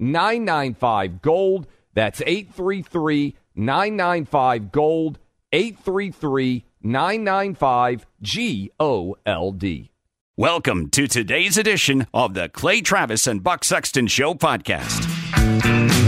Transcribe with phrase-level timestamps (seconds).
[0.00, 1.66] 995 Gold.
[1.94, 5.18] That's 833 995 Gold.
[5.52, 9.90] 833 995 G O L D.
[10.36, 15.06] Welcome to today's edition of the Clay Travis and Buck Sexton Show podcast.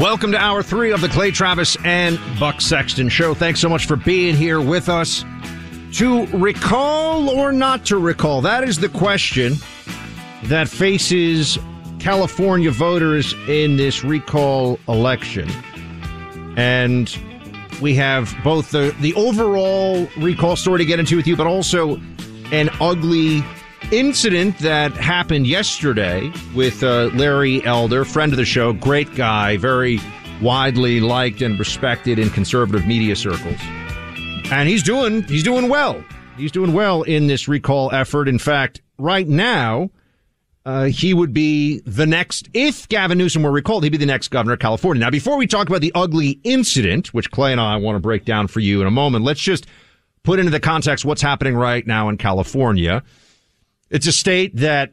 [0.00, 3.34] Welcome to hour three of the Clay Travis and Buck Sexton Show.
[3.34, 5.24] Thanks so much for being here with us.
[5.94, 9.56] To recall or not to recall, that is the question
[10.44, 11.58] that faces
[12.02, 15.48] California voters in this recall election.
[16.56, 17.16] And
[17.80, 22.00] we have both the, the overall recall story to get into with you, but also
[22.50, 23.44] an ugly
[23.92, 30.00] incident that happened yesterday with uh, Larry Elder, friend of the show, great guy, very
[30.42, 33.60] widely liked and respected in conservative media circles.
[34.50, 36.02] And he's doing he's doing well.
[36.36, 38.26] He's doing well in this recall effort.
[38.26, 39.90] In fact, right now,
[40.64, 44.28] uh, he would be the next, if Gavin Newsom were recalled, he'd be the next
[44.28, 45.00] governor of California.
[45.00, 48.24] Now, before we talk about the ugly incident, which Clay and I want to break
[48.24, 49.66] down for you in a moment, let's just
[50.22, 53.02] put into the context what's happening right now in California.
[53.90, 54.92] It's a state that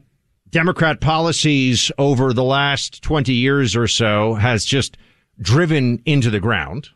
[0.50, 4.96] Democrat policies over the last 20 years or so has just
[5.40, 6.88] driven into the ground.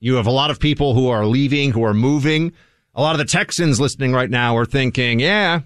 [0.00, 2.52] You have a lot of people who are leaving, who are moving.
[2.94, 5.60] A lot of the Texans listening right now are thinking, yeah,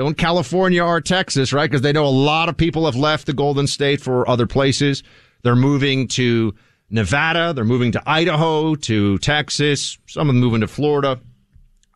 [0.00, 1.70] don't California or Texas, right?
[1.70, 5.02] Because they know a lot of people have left the Golden State for other places.
[5.42, 6.54] They're moving to
[6.88, 7.52] Nevada.
[7.52, 9.98] They're moving to Idaho, to Texas.
[10.06, 11.20] Some of them moving to Florida,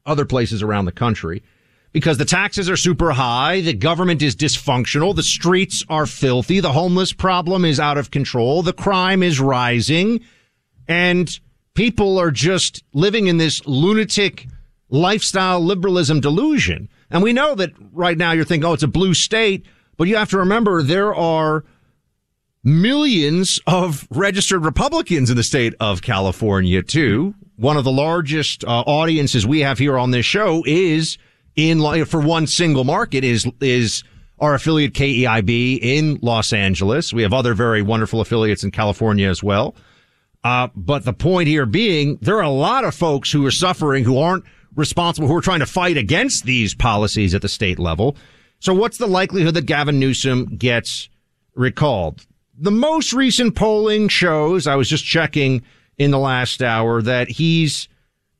[0.04, 1.42] other places around the country.
[1.92, 3.62] Because the taxes are super high.
[3.62, 5.16] The government is dysfunctional.
[5.16, 6.60] The streets are filthy.
[6.60, 8.62] The homeless problem is out of control.
[8.62, 10.20] The crime is rising.
[10.88, 11.30] And
[11.72, 14.46] people are just living in this lunatic
[14.90, 16.90] lifestyle liberalism delusion.
[17.14, 19.64] And we know that right now you're thinking, oh, it's a blue state,
[19.96, 21.64] but you have to remember there are
[22.64, 27.32] millions of registered Republicans in the state of California too.
[27.54, 31.16] One of the largest uh, audiences we have here on this show is
[31.54, 34.02] in for one single market is is
[34.40, 37.12] our affiliate KEIB in Los Angeles.
[37.12, 39.76] We have other very wonderful affiliates in California as well.
[40.42, 44.02] Uh, but the point here being, there are a lot of folks who are suffering
[44.02, 44.44] who aren't
[44.76, 48.16] responsible who are trying to fight against these policies at the state level.
[48.60, 51.08] So what's the likelihood that Gavin Newsom gets
[51.54, 52.26] recalled?
[52.58, 55.62] The most recent polling shows, I was just checking
[55.98, 57.88] in the last hour, that he's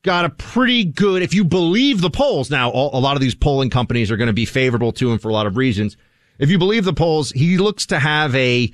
[0.03, 3.71] got a pretty good, if you believe the polls, now a lot of these polling
[3.71, 5.97] companies are going to be favorable to him for a lot of reasons.
[6.38, 8.70] If you believe the polls, he looks to have a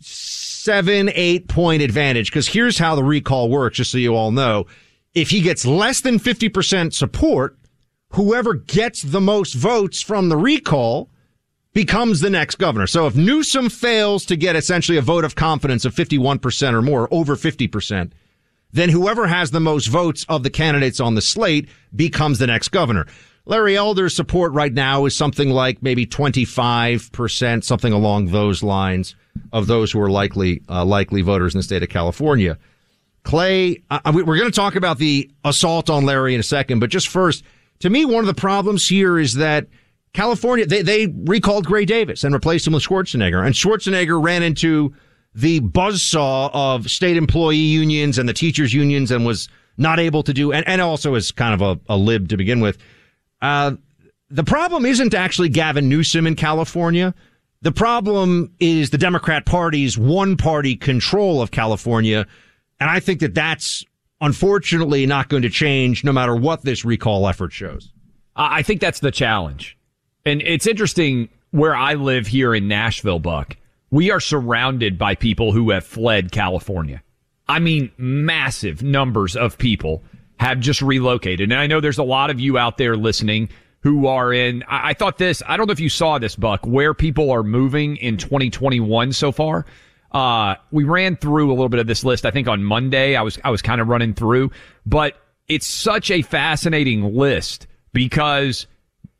[0.00, 2.30] seven, eight point advantage.
[2.30, 4.66] Because here's how the recall works, just so you all know
[5.20, 7.56] if he gets less than 50% support,
[8.10, 11.10] whoever gets the most votes from the recall
[11.74, 12.86] becomes the next governor.
[12.86, 17.08] So if Newsom fails to get essentially a vote of confidence of 51% or more,
[17.12, 18.10] over 50%,
[18.72, 22.68] then whoever has the most votes of the candidates on the slate becomes the next
[22.68, 23.06] governor.
[23.46, 29.14] Larry Elder's support right now is something like maybe 25%, something along those lines
[29.52, 32.58] of those who are likely, uh, likely voters in the state of California.
[33.28, 36.88] Clay, uh, we're going to talk about the assault on Larry in a second, but
[36.88, 37.44] just first,
[37.80, 39.66] to me, one of the problems here is that
[40.14, 43.44] California, they, they recalled Gray Davis and replaced him with Schwarzenegger.
[43.44, 44.94] And Schwarzenegger ran into
[45.34, 50.32] the buzzsaw of state employee unions and the teachers unions and was not able to
[50.32, 52.78] do, and, and also is kind of a, a lib to begin with.
[53.42, 53.72] Uh,
[54.30, 57.14] the problem isn't actually Gavin Newsom in California.
[57.60, 62.26] The problem is the Democrat Party's one party control of California.
[62.80, 63.84] And I think that that's
[64.20, 67.92] unfortunately not going to change no matter what this recall effort shows.
[68.36, 69.76] I think that's the challenge.
[70.24, 73.56] And it's interesting where I live here in Nashville, Buck.
[73.90, 77.02] We are surrounded by people who have fled California.
[77.48, 80.02] I mean, massive numbers of people
[80.38, 81.50] have just relocated.
[81.50, 83.48] And I know there's a lot of you out there listening
[83.80, 86.94] who are in, I, thought this, I don't know if you saw this, Buck, where
[86.94, 89.64] people are moving in 2021 so far.
[90.12, 92.24] Uh, we ran through a little bit of this list.
[92.24, 94.50] I think on Monday, I was, I was kind of running through,
[94.86, 98.66] but it's such a fascinating list because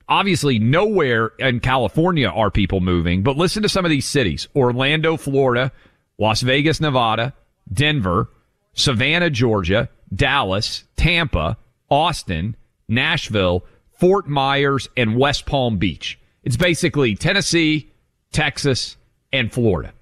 [0.09, 4.49] obviously nowhere in California are people moving, but listen to some of these cities.
[4.57, 5.73] Orlando, Florida,
[6.19, 7.35] Las Vegas, Nevada,
[7.73, 8.31] Denver,
[8.73, 11.57] Savannah, Georgia, Dallas, Tampa,
[11.91, 12.57] Austin,
[12.89, 13.65] Nashville,
[13.99, 16.19] Fort Myers, and West Palm Beach.
[16.45, 17.91] It's basically Tennessee,
[18.33, 18.97] Texas,
[19.33, 19.93] and Florida.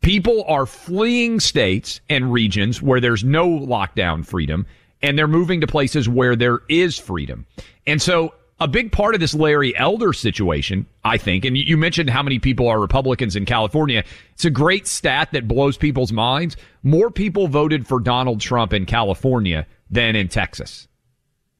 [0.00, 4.66] People are fleeing states and regions where there's no lockdown freedom,
[5.02, 7.46] and they're moving to places where there is freedom.
[7.86, 12.10] And so a big part of this Larry Elder situation, I think, and you mentioned
[12.10, 14.04] how many people are Republicans in California.
[14.34, 16.56] It's a great stat that blows people's minds.
[16.82, 20.88] More people voted for Donald Trump in California than in Texas.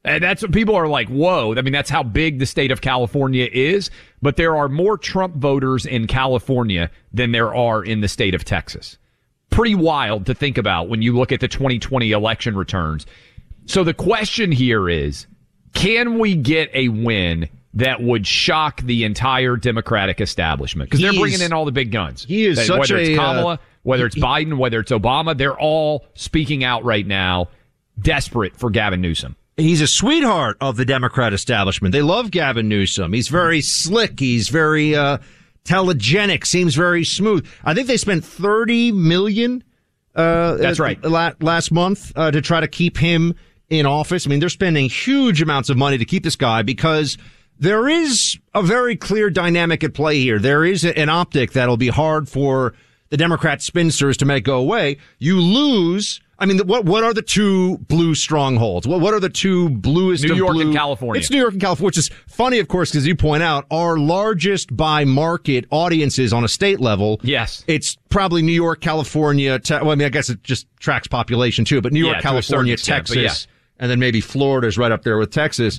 [0.05, 1.55] And that's what people are like, whoa.
[1.57, 3.91] I mean, that's how big the state of California is.
[4.23, 8.45] But there are more Trump voters in California than there are in the state of
[8.45, 8.99] Texas.
[9.51, 13.07] Pretty wild to think about when you look at the 2020 election returns.
[13.67, 15.27] So the question here is,
[15.75, 20.91] can we get a win that would shock the entire Democratic establishment?
[20.91, 22.25] Because they're bringing in all the big guns.
[22.25, 25.37] He is such whether it's a, uh, Kamala, whether it's he- Biden, whether it's Obama,
[25.37, 27.49] they're all speaking out right now,
[28.01, 29.37] desperate for Gavin Newsom.
[29.57, 31.93] He's a sweetheart of the Democrat establishment.
[31.93, 33.13] They love Gavin Newsom.
[33.13, 34.19] He's very slick.
[34.19, 35.19] He's very uh,
[35.65, 36.47] telegenic.
[36.47, 37.47] Seems very smooth.
[37.65, 39.63] I think they spent thirty million.
[40.15, 41.03] Uh, That's right.
[41.05, 43.35] last month uh, to try to keep him
[43.69, 44.27] in office.
[44.27, 47.17] I mean, they're spending huge amounts of money to keep this guy because
[47.59, 50.39] there is a very clear dynamic at play here.
[50.39, 52.75] There is an optic that'll be hard for
[53.11, 54.97] the Democrat spinsters to make go away.
[55.19, 56.21] You lose.
[56.41, 58.87] I mean, what what are the two blue strongholds?
[58.89, 60.63] What what are the two bluest New York blue?
[60.67, 61.21] and California.
[61.21, 63.99] It's New York and California, which is funny, of course, because you point out our
[63.99, 67.21] largest by market audiences on a state level.
[67.23, 67.63] Yes.
[67.67, 69.59] it's probably New York, California.
[69.59, 72.23] Te- well, I mean, I guess it just tracks population too, but New York, Yeah,
[72.23, 73.17] California, extent, Texas,
[73.47, 73.53] yeah.
[73.79, 75.79] and then maybe Florida is right up there with Texas.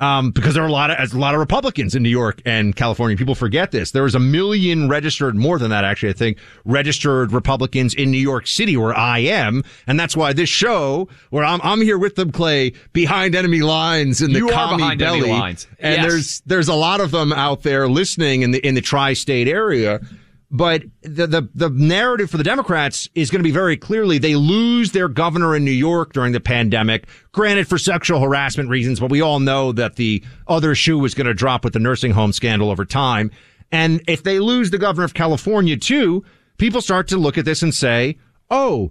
[0.00, 2.74] Um, because there are a lot of a lot of Republicans in New York and
[2.74, 3.16] California.
[3.18, 3.90] People forget this.
[3.90, 8.18] There was a million registered, more than that actually, I think, registered Republicans in New
[8.18, 12.14] York City, where I am, and that's why this show, where I'm, I'm here with
[12.16, 15.66] them, Clay, behind enemy lines in the You commie belly, lines.
[15.78, 16.10] and Yes.
[16.10, 20.00] there's there's a lot of them out there listening in the in the tri-state area.
[20.50, 24.34] But the, the, the narrative for the Democrats is going to be very clearly they
[24.34, 29.10] lose their governor in New York during the pandemic, granted for sexual harassment reasons, but
[29.10, 32.32] we all know that the other shoe was going to drop with the nursing home
[32.32, 33.30] scandal over time.
[33.70, 36.24] And if they lose the governor of California too,
[36.58, 38.18] people start to look at this and say,
[38.50, 38.90] oh,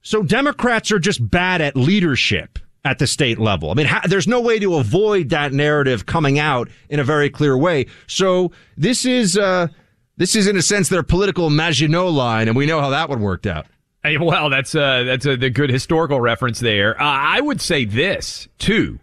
[0.00, 3.70] so Democrats are just bad at leadership at the state level.
[3.70, 7.28] I mean, how, there's no way to avoid that narrative coming out in a very
[7.28, 7.86] clear way.
[8.06, 9.68] So this is, uh,
[10.16, 13.20] this is in a sense their political Maginot line, and we know how that one
[13.20, 13.66] worked out.
[14.02, 17.00] Hey, well, that's uh, that's a the good historical reference there.
[17.00, 18.98] Uh, I would say this too.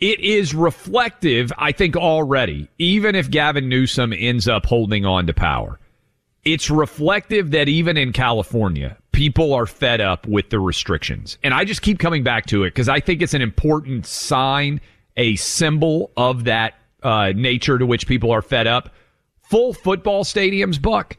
[0.00, 2.68] It is reflective, I think, already.
[2.78, 5.80] Even if Gavin Newsom ends up holding on to power,
[6.44, 11.36] it's reflective that even in California, people are fed up with the restrictions.
[11.42, 14.80] And I just keep coming back to it because I think it's an important sign,
[15.16, 18.90] a symbol of that uh, nature to which people are fed up.
[19.48, 21.16] Full football stadiums, Buck,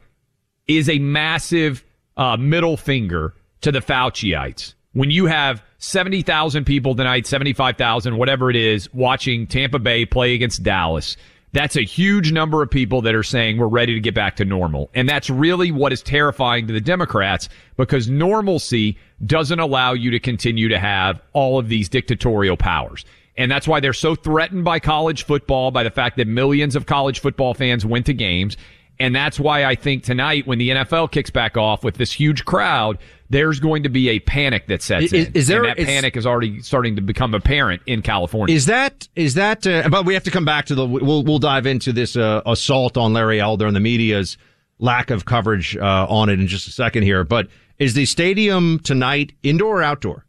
[0.68, 1.84] is a massive
[2.16, 4.74] uh, middle finger to the Fauciites.
[4.92, 10.62] When you have 70,000 people tonight, 75,000, whatever it is, watching Tampa Bay play against
[10.62, 11.16] Dallas,
[11.52, 14.44] that's a huge number of people that are saying we're ready to get back to
[14.44, 14.90] normal.
[14.94, 18.96] And that's really what is terrifying to the Democrats because normalcy
[19.26, 23.04] doesn't allow you to continue to have all of these dictatorial powers.
[23.36, 26.86] And that's why they're so threatened by college football, by the fact that millions of
[26.86, 28.56] college football fans went to games.
[28.98, 32.44] And that's why I think tonight, when the NFL kicks back off with this huge
[32.44, 32.98] crowd,
[33.30, 35.32] there's going to be a panic that sets Is- in.
[35.32, 38.54] is there- and that is- panic is already starting to become apparent in California.
[38.54, 39.66] Is that is that?
[39.66, 40.84] Uh, but we have to come back to the.
[40.86, 44.36] We'll we'll dive into this uh, assault on Larry Elder and the media's
[44.78, 47.24] lack of coverage uh, on it in just a second here.
[47.24, 50.26] But is the stadium tonight indoor or outdoor?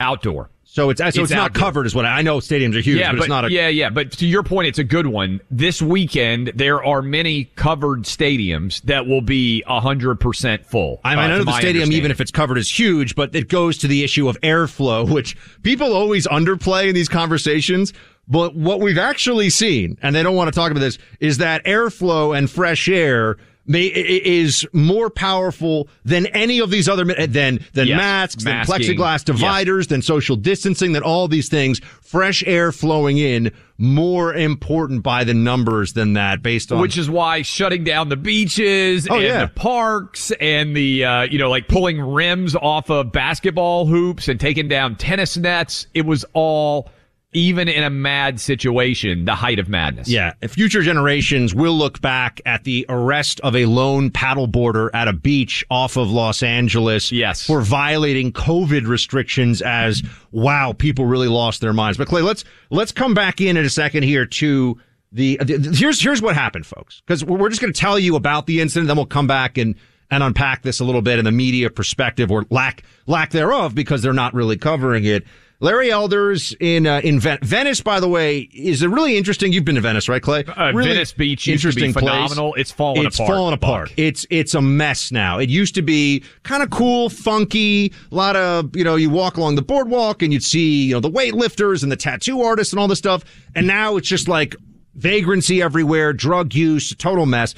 [0.00, 0.48] outdoor?
[0.70, 2.40] So it's so it's, It's not covered, is what I, I know.
[2.40, 3.50] Stadiums are huge, yeah, but, it's not a.
[3.50, 3.88] yeah, yeah.
[3.88, 5.40] But to your point, it's a good one.
[5.50, 11.00] This weekend, there are many covered stadiums that will be hundred percent full.
[11.04, 13.48] I mean, uh, I know the stadium, even if it's covered, is huge, but it
[13.48, 17.94] goes to the issue of airflow, which people always underplay in these conversations.
[18.30, 21.64] But what we've actually seen, and they don't want to talk about this, is that
[21.64, 27.04] airflow and fresh air may, i- i- is more powerful than any of these other
[27.04, 31.80] than than Yes, masks, than plexiglass dividers, than social distancing, than all these things.
[32.02, 37.08] Fresh air flowing in more important by the numbers than that, based on Which is
[37.08, 39.40] why shutting down the beaches Oh, and yeah.
[39.44, 44.40] the parks and the, uh, you know, like pulling rims off of basketball hoops and
[44.40, 46.90] taking down tennis nets, it was all,
[47.34, 50.08] even in a mad situation, the height of madness.
[50.08, 55.12] Yeah, future generations will look back at the arrest of a lone paddleboarder at a
[55.12, 57.44] beach off of Los Angeles Yes.
[57.46, 61.98] for violating COVID restrictions as wow, people really lost their minds.
[61.98, 64.80] But Clay, let's let's come back in in a second here to
[65.12, 68.16] the, the here's here's what happened, folks, because we're we're just going to tell you
[68.16, 69.74] about the incident, then we'll come back and
[70.10, 74.00] and unpack this a little bit in the media perspective or lack lack thereof because
[74.00, 75.24] they're not really covering it.
[75.60, 79.52] Larry Elders in uh, in Ven- Venice, by the way, is a really interesting.
[79.52, 80.44] You've been to Venice, right, Clay?
[80.44, 82.04] Uh, really Venice Beach to be interesting place.
[82.04, 82.54] phenomenal.
[82.54, 83.92] It's fallen it's apart, fallen apart.
[83.96, 85.38] It's it's a mess now.
[85.38, 87.92] It used to be kind of cool, funky.
[88.12, 91.00] A lot of you know, you walk along the boardwalk and you'd see you know
[91.00, 93.24] the weightlifters and the tattoo artists and all this stuff.
[93.56, 94.54] And now it's just like
[94.94, 97.56] vagrancy everywhere, drug use, total mess.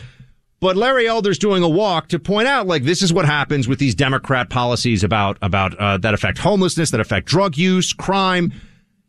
[0.61, 3.79] But Larry Elder's doing a walk to point out, like, this is what happens with
[3.79, 8.53] these Democrat policies about about uh, that affect homelessness, that affect drug use, crime.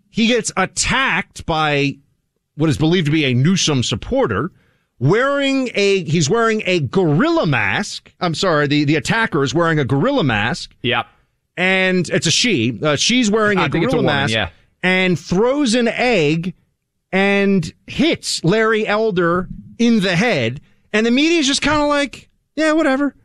[0.10, 1.98] He gets attacked by
[2.55, 4.51] what is believed to be a Newsom supporter
[5.00, 8.13] wearing a he's wearing a gorilla mask.
[8.22, 11.05] I'm sorry, the the attacker is wearing a gorilla mask, Yep.
[11.58, 12.79] and it's a she.
[12.81, 14.50] Uh, she's wearing a gorilla a woman, mask, yeah.
[14.84, 16.53] and throws an egg
[17.12, 20.62] and hits Larry Elder in the head.
[20.93, 23.15] And the media is just kind of like, yeah, whatever.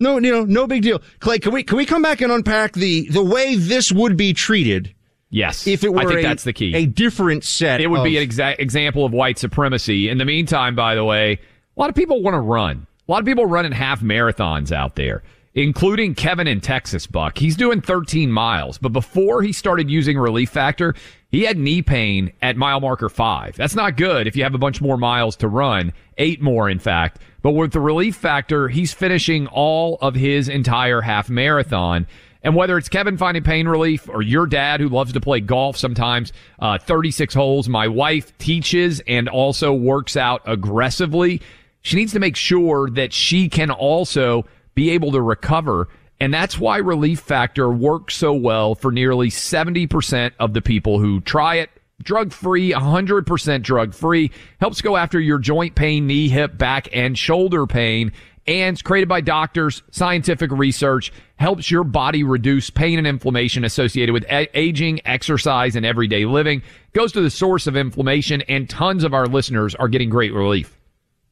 [0.00, 1.00] No, you know, no big deal.
[1.20, 4.32] Clay, can we can we come back and unpack the the way this would be
[4.32, 4.94] treated
[5.30, 5.66] Yes.
[5.66, 6.74] if it were I think a, that's the key.
[6.74, 7.80] a different set?
[7.80, 10.08] It would be an exa- example of white supremacy.
[10.08, 11.32] In the meantime, by the way,
[11.76, 12.86] a lot of people want to run.
[13.08, 15.22] A lot of people running half marathons out there,
[15.54, 17.38] including Kevin in Texas, Buck.
[17.38, 20.94] He's doing 13 miles, but before he started using Relief Factor,
[21.30, 23.56] he had knee pain at mile marker five.
[23.56, 26.78] That's not good if you have a bunch more miles to run, eight more, in
[26.78, 27.20] fact.
[27.42, 32.06] But with the Relief Factor, he's finishing all of his entire half marathon.
[32.44, 35.76] And whether it's Kevin finding pain relief or your dad who loves to play golf
[35.76, 41.40] sometimes, uh, 36 holes, my wife teaches and also works out aggressively.
[41.82, 45.88] She needs to make sure that she can also be able to recover.
[46.20, 51.20] And that's why Relief Factor works so well for nearly 70% of the people who
[51.20, 51.70] try it.
[52.02, 57.16] Drug free, 100% drug free, helps go after your joint pain, knee, hip, back, and
[57.16, 58.12] shoulder pain
[58.46, 64.12] and it's created by doctors, scientific research, helps your body reduce pain and inflammation associated
[64.12, 66.62] with aging, exercise, and everyday living.
[66.92, 70.76] Goes to the source of inflammation, and tons of our listeners are getting great relief.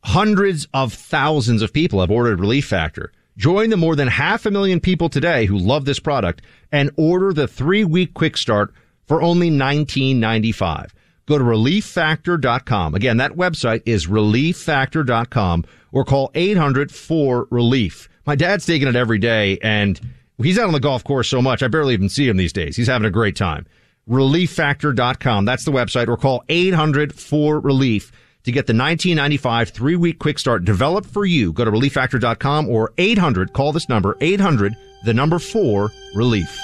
[0.04, 3.12] Hundreds of thousands of people have ordered Relief Factor.
[3.36, 7.32] Join the more than half a million people today who love this product and order
[7.32, 8.72] the three week quick start
[9.06, 10.90] for only $19.95.
[11.26, 12.94] Go to relieffactor.com.
[12.94, 18.08] Again, that website is relieffactor.com or call 800 4 relief.
[18.26, 20.00] My dad's taking it every day and
[20.38, 21.62] he's out on the golf course so much.
[21.62, 22.76] I barely even see him these days.
[22.76, 23.66] He's having a great time.
[24.08, 25.44] Relieffactor.com.
[25.44, 28.12] That's the website or call 800 4 relief
[28.44, 31.52] to get the 1995 three week quick start developed for you.
[31.52, 36.58] Go to relieffactor.com or 800, call this number, 800, the number four, relief.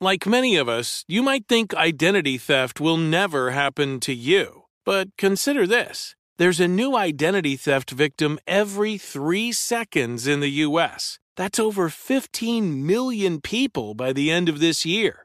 [0.00, 4.64] Like many of us, you might think identity theft will never happen to you.
[4.84, 11.20] But consider this there's a new identity theft victim every three seconds in the U.S.
[11.36, 15.24] That's over 15 million people by the end of this year,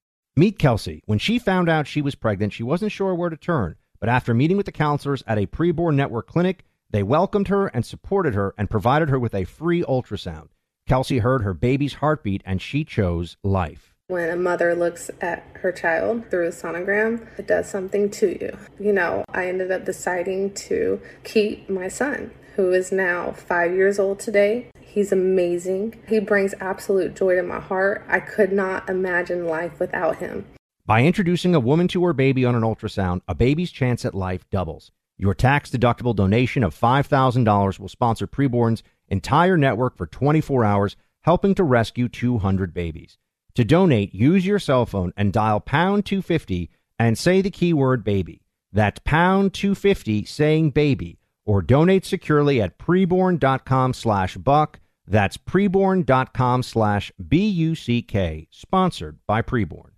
[0.37, 1.03] Meet Kelsey.
[1.05, 3.75] When she found out she was pregnant, she wasn't sure where to turn.
[3.99, 7.85] But after meeting with the counselors at a preborn network clinic, they welcomed her and
[7.85, 10.47] supported her and provided her with a free ultrasound.
[10.87, 13.93] Kelsey heard her baby's heartbeat and she chose life.
[14.07, 18.57] When a mother looks at her child through a sonogram, it does something to you.
[18.79, 23.99] You know, I ended up deciding to keep my son, who is now five years
[23.99, 24.70] old today.
[24.91, 26.01] He's amazing.
[26.05, 28.03] He brings absolute joy to my heart.
[28.09, 30.45] I could not imagine life without him.
[30.85, 34.49] By introducing a woman to her baby on an ultrasound, a baby's chance at life
[34.49, 34.91] doubles.
[35.17, 41.55] Your tax deductible donation of $5,000 will sponsor Preborn's entire network for 24 hours, helping
[41.55, 43.17] to rescue 200 babies.
[43.55, 46.69] To donate, use your cell phone and dial pound 250
[46.99, 48.41] and say the keyword baby.
[48.73, 54.79] That's pound 250 saying baby or donate securely at preborn.com slash buck.
[55.07, 59.91] That's preborn.com slash B-U-C-K, sponsored by Preborn.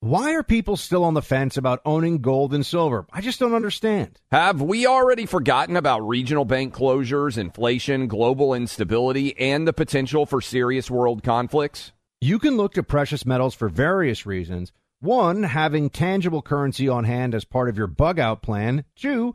[0.00, 3.04] Why are people still on the fence about owning gold and silver?
[3.12, 4.20] I just don't understand.
[4.30, 10.40] Have we already forgotten about regional bank closures, inflation, global instability, and the potential for
[10.40, 11.90] serious world conflicts?
[12.20, 14.72] You can look to precious metals for various reasons.
[15.00, 18.84] One, having tangible currency on hand as part of your bug out plan.
[18.94, 19.34] Two,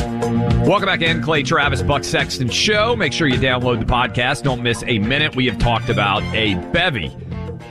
[0.65, 2.95] Welcome back in, Clay Travis, Buck Sexton Show.
[2.95, 4.43] Make sure you download the podcast.
[4.43, 5.35] Don't miss a minute.
[5.35, 7.15] We have talked about a bevy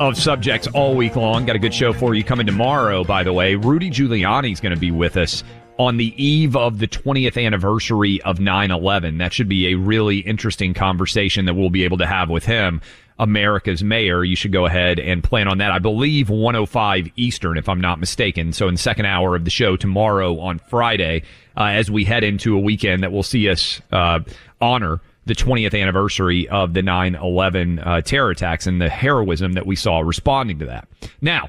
[0.00, 1.46] of subjects all week long.
[1.46, 3.54] Got a good show for you coming tomorrow, by the way.
[3.54, 5.44] Rudy Giuliani is going to be with us
[5.80, 9.16] on the eve of the 20th anniversary of 9 11.
[9.16, 12.82] That should be a really interesting conversation that we'll be able to have with him.
[13.18, 14.22] America's mayor.
[14.22, 15.70] You should go ahead and plan on that.
[15.70, 18.52] I believe 105 Eastern, if I'm not mistaken.
[18.52, 21.22] So in the second hour of the show tomorrow on Friday,
[21.56, 24.20] uh, as we head into a weekend that will see us uh,
[24.60, 29.76] honor the 20th anniversary of the 9/11 uh, terror attacks and the heroism that we
[29.76, 30.86] saw responding to that.
[31.22, 31.48] Now,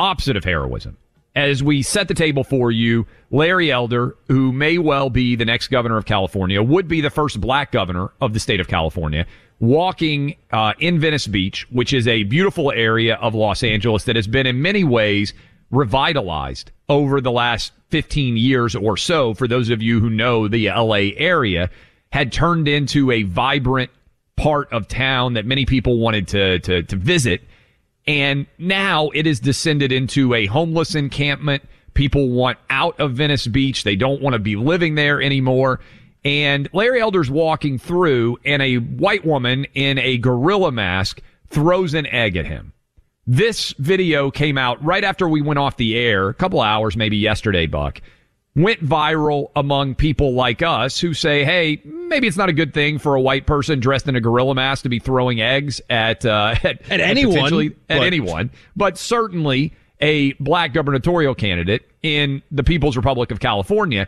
[0.00, 0.96] opposite of heroism,
[1.38, 5.68] as we set the table for you, Larry Elder, who may well be the next
[5.68, 9.24] governor of California, would be the first black governor of the state of California
[9.60, 14.26] walking uh, in Venice Beach, which is a beautiful area of Los Angeles that has
[14.26, 15.32] been in many ways
[15.70, 19.32] revitalized over the last 15 years or so.
[19.32, 21.70] For those of you who know the LA area,
[22.10, 23.92] had turned into a vibrant
[24.34, 27.42] part of town that many people wanted to, to, to visit.
[28.08, 31.62] And now it has descended into a homeless encampment.
[31.92, 33.84] People want out of Venice Beach.
[33.84, 35.80] They don't want to be living there anymore.
[36.24, 42.06] And Larry Elder's walking through, and a white woman in a gorilla mask throws an
[42.06, 42.72] egg at him.
[43.26, 47.18] This video came out right after we went off the air, a couple hours maybe
[47.18, 48.00] yesterday, Buck.
[48.58, 52.98] Went viral among people like us who say, hey, maybe it's not a good thing
[52.98, 56.54] for a white person dressed in a gorilla mask to be throwing eggs at, uh,
[56.64, 57.66] at, at, anyone.
[57.88, 58.02] At but...
[58.02, 58.50] anyone.
[58.76, 64.06] But certainly a black gubernatorial candidate in the People's Republic of California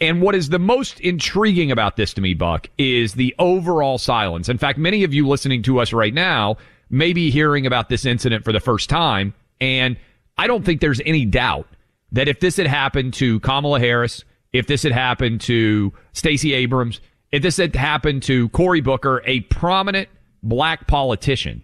[0.00, 4.48] and what is the most intriguing about this to me, Buck, is the overall silence.
[4.48, 6.56] In fact, many of you listening to us right now
[6.88, 9.34] may be hearing about this incident for the first time.
[9.60, 9.98] And
[10.38, 11.68] I don't think there's any doubt
[12.12, 17.00] that if this had happened to Kamala Harris, if this had happened to Stacey Abrams,
[17.30, 20.08] if this had happened to Cory Booker, a prominent
[20.42, 21.62] black politician,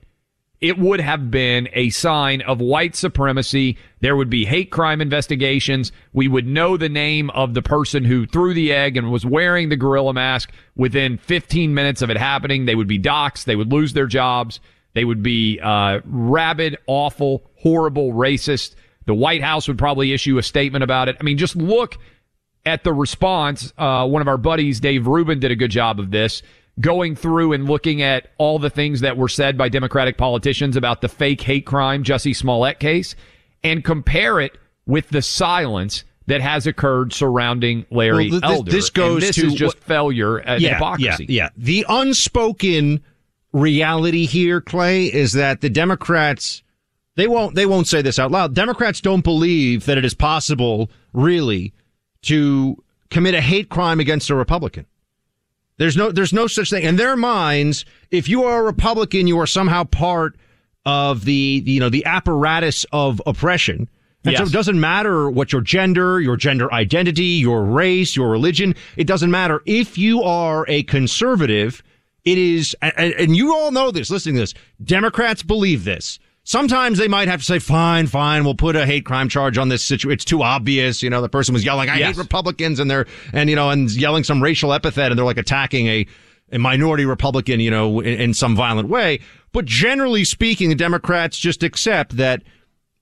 [0.60, 3.76] it would have been a sign of white supremacy.
[4.00, 5.92] There would be hate crime investigations.
[6.12, 9.68] We would know the name of the person who threw the egg and was wearing
[9.68, 12.64] the gorilla mask within 15 minutes of it happening.
[12.64, 13.44] They would be doxxed.
[13.44, 14.60] They would lose their jobs.
[14.94, 18.76] They would be uh, rabid, awful, horrible, racist.
[19.06, 21.16] The White House would probably issue a statement about it.
[21.18, 21.98] I mean, just look
[22.64, 23.72] at the response.
[23.78, 26.42] Uh, one of our buddies, Dave Rubin, did a good job of this
[26.80, 31.00] going through and looking at all the things that were said by Democratic politicians about
[31.00, 33.14] the fake hate crime Jussie Smollett case
[33.64, 38.70] and compare it with the silence that has occurred surrounding Larry well, this, Elder.
[38.70, 41.26] This goes this to is just failure and yeah, hypocrisy.
[41.28, 41.48] Yeah, yeah.
[41.56, 43.02] The unspoken
[43.52, 46.62] reality here, Clay, is that the Democrats
[47.16, 48.54] they won't they won't say this out loud.
[48.54, 51.74] Democrats don't believe that it is possible, really,
[52.22, 54.86] to commit a hate crime against a Republican.
[55.78, 57.84] There's no, there's no such thing in their minds.
[58.10, 60.36] If you are a Republican, you are somehow part
[60.86, 63.88] of the, you know, the apparatus of oppression.
[64.24, 64.38] And yes.
[64.38, 68.74] so it doesn't matter what your gender, your gender identity, your race, your religion.
[68.96, 69.62] It doesn't matter.
[69.66, 71.82] If you are a conservative,
[72.24, 76.18] it is, and, and you all know this, listening to this, Democrats believe this.
[76.46, 79.68] Sometimes they might have to say, fine, fine, we'll put a hate crime charge on
[79.68, 80.14] this situation.
[80.14, 81.02] It's too obvious.
[81.02, 82.10] You know, the person was yelling, I yes.
[82.10, 85.38] hate Republicans and they're, and, you know, and yelling some racial epithet and they're like
[85.38, 86.06] attacking a,
[86.52, 89.18] a minority Republican, you know, in, in some violent way.
[89.50, 92.44] But generally speaking, the Democrats just accept that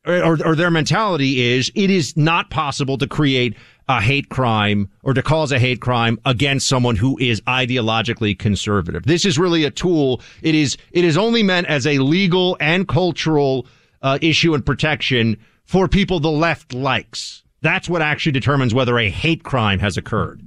[0.06, 3.56] or, or, their mentality is it is not possible to create
[3.88, 9.04] a hate crime or to cause a hate crime against someone who is ideologically conservative.
[9.04, 10.20] This is really a tool.
[10.42, 13.66] It is, it is only meant as a legal and cultural
[14.02, 17.42] uh, issue and protection for people the left likes.
[17.60, 20.42] That's what actually determines whether a hate crime has occurred.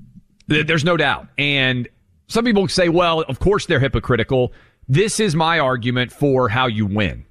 [0.47, 1.27] There's no doubt.
[1.37, 1.87] And
[2.27, 4.53] some people say, well, of course they're hypocritical.
[4.87, 7.25] This is my argument for how you win.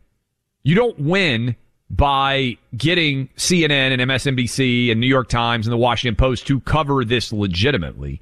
[0.62, 1.56] You don't win
[1.88, 7.04] by getting CNN and MSNBC and New York Times and the Washington Post to cover
[7.04, 8.20] this legitimately.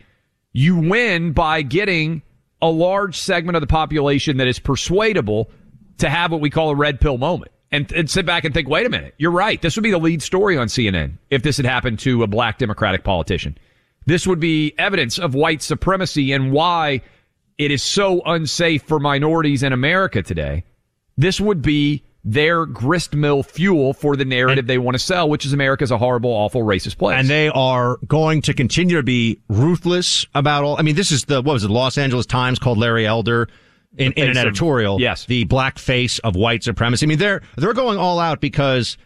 [0.53, 2.23] You win by getting
[2.61, 5.51] a large segment of the population that is persuadable
[5.99, 8.69] to have what we call a red pill moment and, and sit back and think,
[8.69, 9.61] wait a minute, you're right.
[9.61, 12.59] This would be the lead story on CNN if this had happened to a black
[12.59, 13.59] Democratic politician.
[14.07, 17.01] This would be evidence of white supremacy and why
[17.59, 20.65] it is so unsafe for minorities in America today.
[21.17, 25.29] This would be their grist mill fuel for the narrative and, they want to sell,
[25.29, 27.19] which is America's a horrible, awful, racist place.
[27.19, 30.79] And they are going to continue to be ruthless about all.
[30.79, 33.49] I mean, this is the, what was it, Los Angeles Times called Larry Elder
[33.99, 34.95] in, in an editorial.
[34.95, 35.27] Of, yes.
[35.27, 37.05] The black face of white supremacy.
[37.05, 38.97] I mean, they're, they're going all out because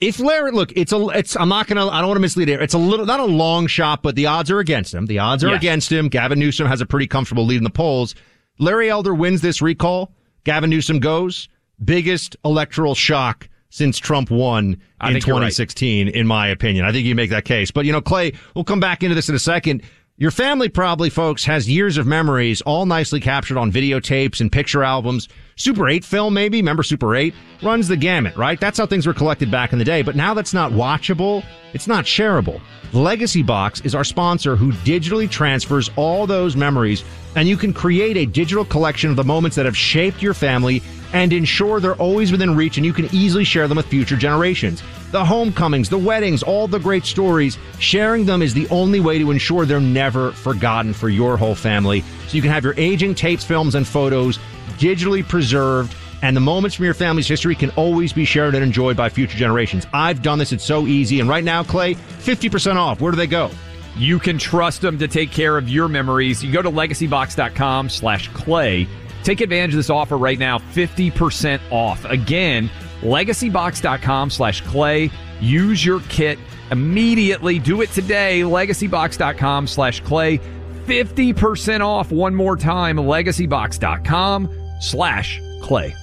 [0.00, 2.46] if Larry, look, it's a, it's, I'm not going to, I don't want to mislead
[2.46, 2.60] here.
[2.60, 5.06] It's a little, not a long shot, but the odds are against him.
[5.06, 5.58] The odds are yes.
[5.58, 6.08] against him.
[6.08, 8.14] Gavin Newsom has a pretty comfortable lead in the polls.
[8.60, 10.12] Larry Elder wins this recall.
[10.44, 11.48] Gavin Newsom goes
[11.84, 16.14] biggest electoral shock since Trump won I in 2016, right.
[16.14, 16.84] in my opinion.
[16.84, 17.70] I think you make that case.
[17.70, 19.82] But, you know, Clay, we'll come back into this in a second.
[20.20, 24.82] Your family probably, folks, has years of memories, all nicely captured on videotapes and picture
[24.82, 25.28] albums.
[25.54, 26.56] Super 8 film, maybe?
[26.58, 27.32] Remember Super 8?
[27.62, 28.58] Runs the gamut, right?
[28.58, 30.02] That's how things were collected back in the day.
[30.02, 31.44] But now that's not watchable.
[31.72, 32.60] It's not shareable.
[32.92, 37.04] Legacy Box is our sponsor who digitally transfers all those memories,
[37.36, 40.82] and you can create a digital collection of the moments that have shaped your family
[41.12, 44.82] and ensure they're always within reach and you can easily share them with future generations.
[45.10, 49.30] The homecomings, the weddings, all the great stories, sharing them is the only way to
[49.30, 52.02] ensure they're never forgotten for your whole family.
[52.28, 54.38] So you can have your aging tapes, films, and photos
[54.78, 58.96] digitally preserved and the moments from your family's history can always be shared and enjoyed
[58.96, 59.86] by future generations.
[59.92, 60.52] I've done this.
[60.52, 61.20] It's so easy.
[61.20, 63.00] And right now, Clay, 50% off.
[63.00, 63.50] Where do they go?
[63.96, 66.42] You can trust them to take care of your memories.
[66.42, 68.88] You go to legacybox.com slash clay
[69.28, 72.04] Take advantage of this offer right now, 50% off.
[72.06, 72.70] Again,
[73.02, 75.10] legacybox.com slash clay.
[75.40, 76.38] Use your kit
[76.70, 77.58] immediately.
[77.58, 78.42] Do it today.
[78.42, 80.40] Legacybox.com slash clay.
[80.86, 82.96] 50% off one more time.
[82.96, 84.48] Legacybox.com
[84.80, 85.94] slash clay.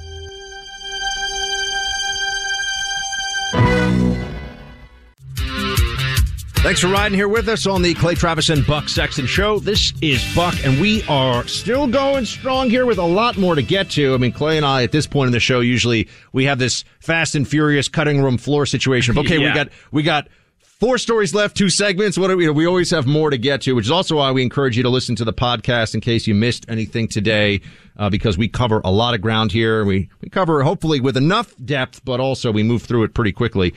[6.66, 9.60] Thanks for riding here with us on the Clay Travis and Buck Sexton Show.
[9.60, 13.62] This is Buck, and we are still going strong here with a lot more to
[13.62, 14.16] get to.
[14.16, 16.84] I mean, Clay and I, at this point in the show, usually we have this
[17.00, 19.16] fast and furious cutting room floor situation.
[19.16, 19.50] Okay, yeah.
[19.50, 22.18] we got we got four stories left, two segments.
[22.18, 22.50] What are we?
[22.50, 24.90] We always have more to get to, which is also why we encourage you to
[24.90, 27.62] listen to the podcast in case you missed anything today,
[27.96, 29.86] uh, because we cover a lot of ground here.
[29.86, 33.76] We we cover hopefully with enough depth, but also we move through it pretty quickly.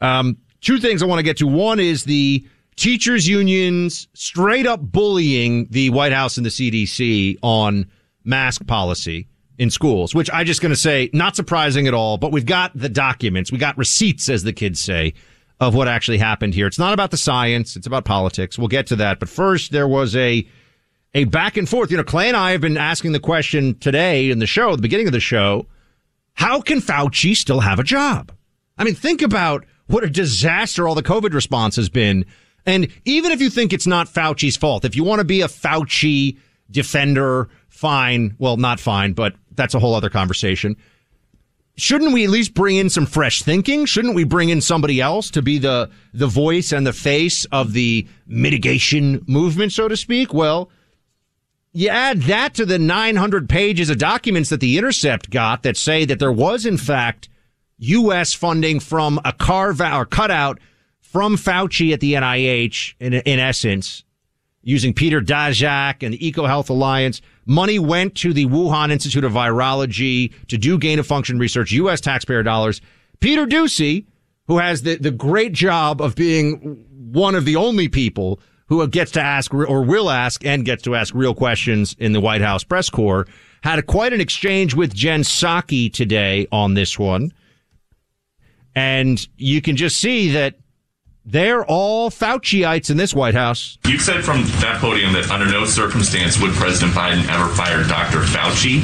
[0.00, 1.46] Um, two things I want to get to.
[1.46, 2.46] One is the
[2.76, 7.86] teachers unions straight up bullying the White House and the CDC on
[8.24, 12.32] mask policy in schools, which I just going to say, not surprising at all, but
[12.32, 13.52] we've got the documents.
[13.52, 15.12] We got receipts, as the kids say,
[15.60, 16.66] of what actually happened here.
[16.66, 17.76] It's not about the science.
[17.76, 18.58] It's about politics.
[18.58, 19.20] We'll get to that.
[19.20, 20.48] But first, there was a,
[21.12, 21.90] a back and forth.
[21.90, 24.80] You know, Clay and I have been asking the question today in the show, the
[24.80, 25.66] beginning of the show,
[26.32, 28.32] how can Fauci still have a job?
[28.78, 32.24] I mean, think about what a disaster all the COVID response has been.
[32.66, 35.48] And even if you think it's not Fauci's fault, if you want to be a
[35.48, 36.36] Fauci
[36.70, 38.36] defender, fine.
[38.38, 40.76] Well, not fine, but that's a whole other conversation.
[41.76, 43.86] Shouldn't we at least bring in some fresh thinking?
[43.86, 47.72] Shouldn't we bring in somebody else to be the, the voice and the face of
[47.72, 50.34] the mitigation movement, so to speak?
[50.34, 50.70] Well,
[51.72, 56.04] you add that to the 900 pages of documents that the Intercept got that say
[56.04, 57.28] that there was, in fact,
[57.80, 58.34] U.S.
[58.34, 60.60] funding from a carve out or cutout
[61.00, 64.04] from Fauci at the NIH, in, in essence,
[64.62, 67.20] using Peter Daszak and the EcoHealth Alliance.
[67.46, 72.00] Money went to the Wuhan Institute of Virology to do gain of function research, U.S.
[72.00, 72.80] taxpayer dollars.
[73.18, 74.04] Peter Doocy,
[74.46, 79.10] who has the, the great job of being one of the only people who gets
[79.12, 82.62] to ask or will ask and gets to ask real questions in the White House
[82.62, 83.26] press corps,
[83.62, 87.32] had a, quite an exchange with Jen Psaki today on this one.
[88.80, 90.54] And you can just see that
[91.26, 93.76] they're all Fauciites in this White House.
[93.86, 98.20] You said from that podium that under no circumstance would President Biden ever fire Dr.
[98.24, 98.80] Fauci.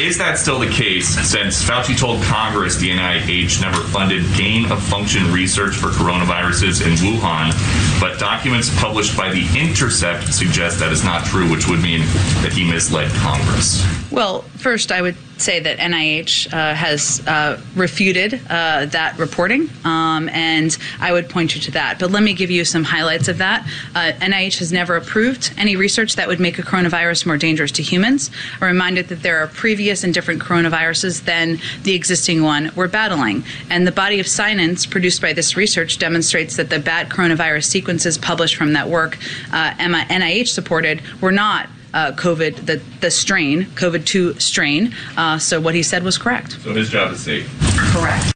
[0.00, 4.82] Is that still the case since Fauci told Congress the NIH never funded gain of
[4.82, 7.52] function research for coronaviruses in Wuhan,
[8.00, 12.00] but documents published by The Intercept suggest that is not true, which would mean
[12.42, 13.84] that he misled Congress?
[14.10, 20.28] Well, first, I would say that NIH uh, has uh, refuted uh, that reporting, um,
[20.30, 21.98] and I would point you to that.
[21.98, 23.66] But let me give you some highlights of that.
[23.94, 27.82] Uh, NIH has never approved any research that would make a coronavirus more dangerous to
[27.82, 28.30] humans.
[28.60, 33.44] I'm reminded that there are previous and different coronaviruses than the existing one we're battling.
[33.70, 38.18] And the body of science produced by this research demonstrates that the bat coronavirus sequences
[38.18, 39.18] published from that work,
[39.52, 44.94] uh, NIH supported, were not uh, COVID, the, the strain, COVID 2 strain.
[45.16, 46.52] Uh, so what he said was correct.
[46.62, 47.50] So his job is safe.
[47.92, 48.32] Correct.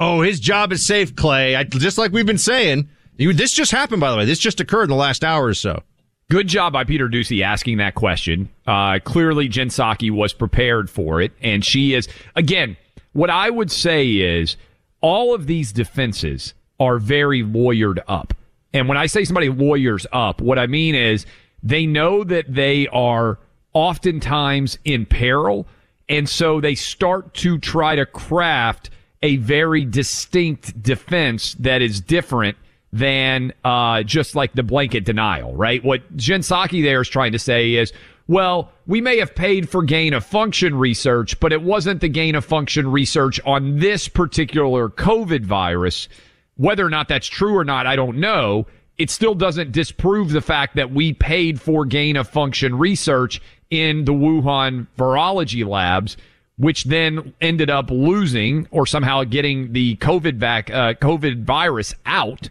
[0.00, 1.54] Oh, his job is safe, Clay.
[1.54, 2.88] I, just like we've been saying.
[3.18, 4.24] You, this just happened, by the way.
[4.24, 5.82] This just occurred in the last hour or so.
[6.30, 8.48] Good job by Peter Doocy asking that question.
[8.66, 12.08] Uh, clearly, Jen Psaki was prepared for it, and she is.
[12.34, 12.78] Again,
[13.12, 14.56] what I would say is
[15.02, 18.33] all of these defenses are very lawyered up.
[18.74, 21.24] And when I say somebody lawyers up, what I mean is
[21.62, 23.38] they know that they are
[23.72, 25.66] oftentimes in peril.
[26.08, 28.90] And so they start to try to craft
[29.22, 32.58] a very distinct defense that is different
[32.92, 35.82] than uh, just like the blanket denial, right?
[35.82, 37.92] What Jen Psaki there is trying to say is,
[38.26, 42.34] well, we may have paid for gain of function research, but it wasn't the gain
[42.34, 46.08] of function research on this particular COVID virus.
[46.56, 50.40] Whether or not that's true or not, I don't know it still doesn't disprove the
[50.40, 53.40] fact that we paid for gain of function research
[53.70, 56.16] in the Wuhan virology labs,
[56.58, 62.48] which then ended up losing or somehow getting the COVID back, uh, COVID virus out.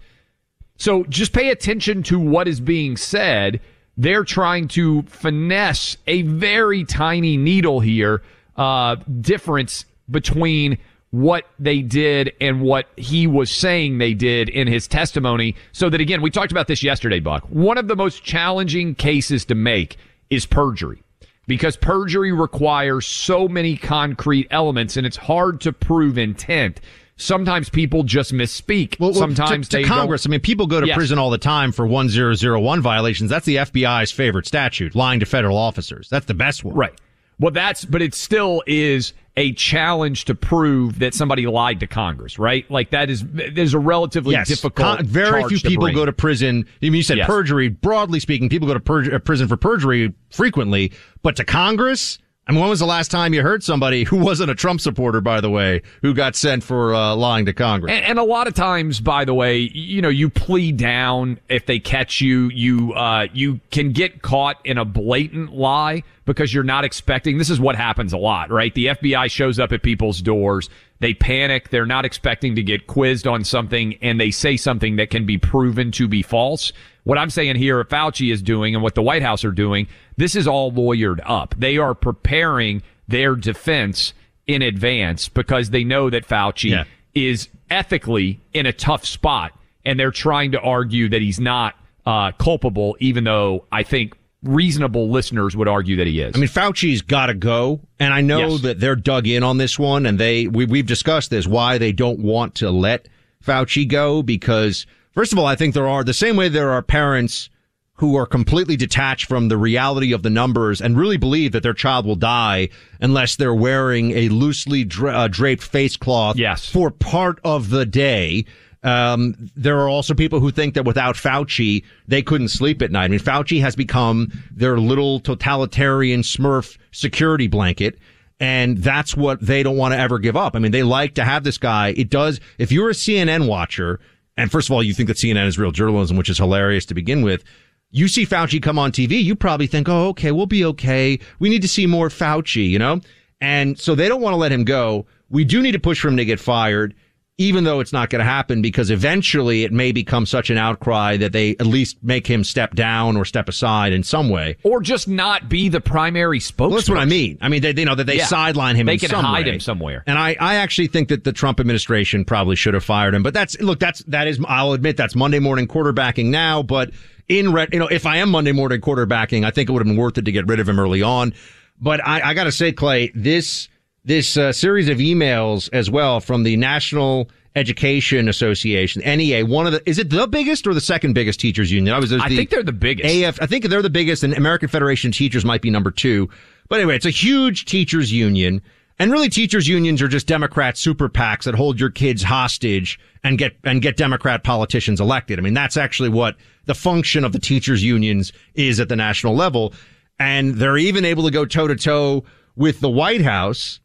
[0.76, 3.62] So just pay attention to what is being said.
[3.96, 8.22] They're trying to finesse a very tiny needle here,
[8.58, 10.78] uh, difference between
[11.14, 15.56] what they did and what he was saying they did in his testimony.
[15.72, 17.44] So that again, we talked about this yesterday, Buck.
[17.50, 19.98] One of the most challenging cases to make
[20.32, 21.04] is perjury
[21.46, 26.82] because perjury requires so many concrete elements and it's hard to prove intent.
[27.16, 29.00] Sometimes people just misspeak.
[29.00, 30.26] Well, Sometimes to, to Congress.
[30.26, 30.98] I mean, people go to yes.
[30.98, 33.30] prison all the time for 1001 violations.
[33.30, 36.10] That's the FBI's favorite statute, lying to federal officers.
[36.10, 36.74] That's the best one.
[36.74, 37.00] Right.
[37.40, 42.38] Well, that's, but it still is a challenge to prove that somebody lied to Congress,
[42.38, 42.70] right?
[42.70, 44.48] Like that is there's a relatively yes.
[44.48, 44.98] difficult.
[44.98, 45.96] Con- very few people bring.
[45.96, 46.68] go to prison.
[46.82, 47.28] I mean, you said yes.
[47.28, 47.70] perjury.
[47.70, 50.92] Broadly speaking, people go to pur- uh, prison for perjury frequently,
[51.24, 54.52] but to Congress, I mean, when was the last time you heard somebody who wasn't
[54.52, 57.94] a Trump supporter, by the way, who got sent for uh, lying to Congress?
[57.94, 61.66] And, and, a lot of times, by the way, you know, you plead down if
[61.68, 62.50] they catch you.
[62.50, 67.38] You uh, you can get caught in a blatant lie because you're not expecting.
[67.38, 68.74] This is what happens a lot, right?
[68.74, 70.70] The FBI shows up at people's doors.
[71.00, 71.70] They panic.
[71.70, 75.38] They're not expecting to get quizzed on something, and they say something that can be
[75.38, 76.74] proven to be false.
[77.04, 79.88] What I'm saying here, Fauci is doing and what the White House are doing,
[80.18, 81.54] this is all lawyered up.
[81.58, 84.14] They are preparing their defense
[84.48, 86.84] in advance because they know that Fauci yeah.
[87.14, 89.54] is ethically in a tough spot
[89.86, 95.10] and they're trying to argue that he's not uh, culpable, even though I think reasonable
[95.10, 96.36] listeners would argue that he is.
[96.36, 98.62] I mean, Fauci's got to go, and I know Yes.
[98.62, 101.92] that they're dug in on this one, and they we, we've discussed this why they
[101.92, 103.08] don't want to let
[103.46, 106.82] Fauci go because first of all, I think there are the same way there are
[106.82, 107.50] parents
[107.98, 111.74] who are completely detached from the reality of the numbers and really believe that their
[111.76, 112.68] child will die
[113.00, 116.68] unless they're wearing a loosely dra- uh, draped face cloth Yes.
[116.68, 118.46] for part of the day.
[118.82, 123.06] Um, there are also people who think that without Fauci, they couldn't sleep at night.
[123.06, 127.98] I mean, Fauci has become their little totalitarian smurf security blanket.
[128.40, 130.56] And that's what they don't want to ever give up.
[130.56, 131.90] I mean, they like to have this guy.
[131.96, 134.02] It does, if you're a CNN watcher,
[134.38, 136.94] and first of all, you think that CNN is real journalism, which is hilarious to
[136.94, 137.44] begin with.
[137.92, 141.20] You see Fauci come on TV, you probably think, oh, okay, we'll be okay.
[141.40, 143.02] We need to see more Fauci, you know?
[143.40, 145.06] And so they don't want to let him go.
[145.30, 146.96] We do need to push for him to get fired,
[147.40, 151.18] even though it's not going to happen because eventually it may become such an outcry
[151.18, 154.56] that they at least make him step down or step aside in some way.
[154.64, 156.70] or just not be the primary spokesman.
[156.70, 157.40] Well, that's what I mean.
[157.42, 158.26] I mean, they, you know, that they Yeah.
[158.26, 158.86] sideline him.
[158.86, 159.54] They can hide way.
[159.54, 160.04] him somewhere.
[160.06, 163.24] And I, I actually think that the Trump administration probably should have fired him.
[163.24, 164.40] But that's look, that's that is.
[164.48, 166.62] I'll admit that's Monday morning quarterbacking now.
[166.62, 166.92] But
[167.30, 169.88] in red, you know, if I am Monday morning quarterbacking, I think it would have
[169.88, 171.34] been worth it to get rid of him early on.
[171.82, 173.68] But I, I got to say, Clay, this
[174.06, 179.74] this uh, series of emails as well from the National Education Association, NEA, one of
[179.74, 181.94] the is it the biggest or the second biggest teachers union?
[181.94, 182.12] I was.
[182.12, 183.08] I the think they're the biggest.
[183.08, 186.30] AF, I think they're the biggest, and American Federation of Teachers might be number two.
[186.68, 188.62] But anyway, it's a huge teachers union.
[189.00, 193.38] And really, teachers unions are just Democrat super PACs that hold your kids hostage and
[193.38, 195.40] get and get Democrat politicians elected.
[195.40, 196.36] I mean, that's actually what
[196.66, 199.74] the function of the teachers unions is at the national level.
[200.20, 202.24] And they're even able to go toe to toe
[202.56, 203.80] with the White House.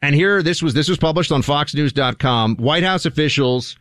[0.00, 2.56] And here, this was this was published on FoxNews.com.
[2.56, 3.76] White House officials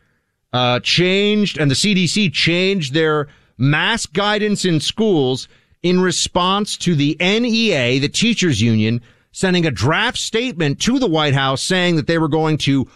[0.52, 3.28] uh, changed, and the CDC changed their
[3.58, 5.48] mask guidance in schools
[5.84, 9.02] in response to the NEA, the teachers union,
[9.32, 12.88] sending a draft statement to the White House saying that they were going to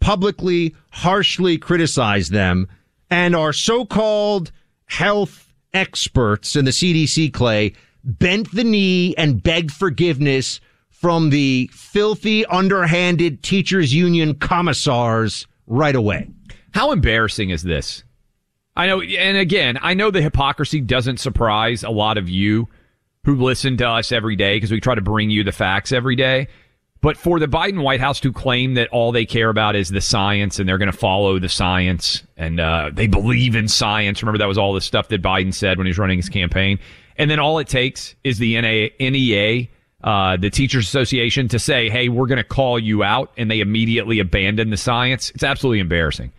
[0.00, 2.68] publicly, harshly criticize them.
[3.10, 4.50] And our so-called
[4.86, 10.60] health experts in the CDC, Clay, bent the knee and begged forgiveness
[11.02, 16.28] from the filthy, underhanded teachers union commissars right away.
[16.72, 18.04] How embarrassing is this?
[18.76, 22.68] I know, and again, I know the hypocrisy doesn't surprise a lot of you
[23.24, 26.14] who listen to us every day because we try to bring you the facts every
[26.14, 26.46] day.
[27.00, 30.00] But for the Biden White House to claim that all they care about is the
[30.00, 34.22] science and they're going to follow the science and uh, they believe in science.
[34.22, 36.78] Remember, that was all the stuff that Biden said when he was running his campaign.
[37.16, 39.66] And then all it takes is the NA, NEA,
[40.04, 43.32] uh, the Teachers Association, to say, hey, we're going to call you out.
[43.36, 45.30] And they immediately abandon the science.
[45.30, 46.32] It's absolutely embarrassing.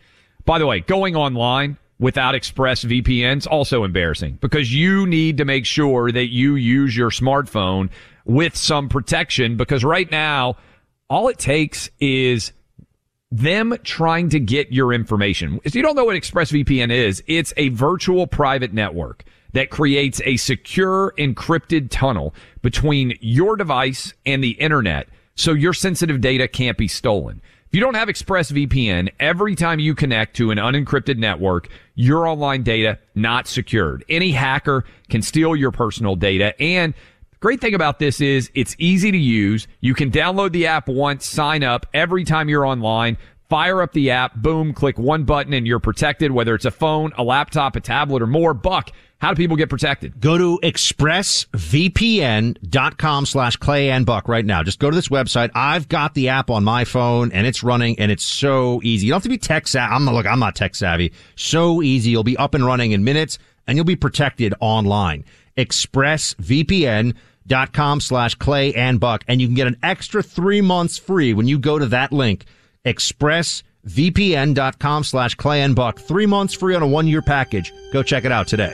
[0.46, 5.66] By the way, going online without Express VPNs also embarrassing because you need to make
[5.66, 7.90] sure that you use your smartphone
[8.26, 10.58] with some protection because right now
[11.10, 12.52] all it takes is
[13.32, 15.60] them trying to get your information.
[15.64, 20.38] If you don't know what ExpressVPN is, it's a virtual private network that creates a
[20.38, 26.88] secure encrypted tunnel between your device and the internet so your sensitive data can't be
[26.88, 27.42] stolen.
[27.68, 32.62] If you don't have ExpressVPN, every time you connect to an unencrypted network, your online
[32.62, 34.06] data not secured.
[34.10, 36.94] Any hacker can steal your personal data and
[37.44, 39.68] Great thing about this is it's easy to use.
[39.82, 43.18] You can download the app once, sign up every time you're online,
[43.54, 47.14] fire up the app, boom, click one button and you're protected, whether it's a phone,
[47.20, 48.56] a laptop, a tablet, or more.
[48.56, 48.90] Buck,
[49.20, 50.20] how do people get protected?
[50.20, 54.64] Go to expressvpn.com slash Clay and Buck right now.
[54.64, 55.52] Just go to this website.
[55.54, 59.06] I've got the app on my phone and it's running and it's so easy.
[59.06, 59.94] You don't have to be tech savvy.
[59.94, 61.14] I'm not, look, I'm not tech savvy.
[61.36, 62.10] So easy.
[62.10, 63.38] You'll be up and running in minutes
[63.68, 65.26] and you'll be protected online.
[65.58, 69.24] expressvpn.com slash Clay and Buck.
[69.28, 72.46] And you can get an extra three months free when you go to that link.
[72.86, 76.00] expressvpn.com slash Clay and Buck.
[76.00, 77.74] Three months free on a one year package.
[77.92, 78.74] Go check it out today.